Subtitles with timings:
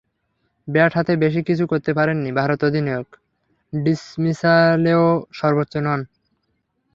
[0.67, 3.07] Bat হাতে বেশি কিছু করতে পারেননি ভারত অধিনায়ক,
[3.73, 5.05] ডিসমিসালেও
[5.33, 6.01] সর্বোচ্চ নন।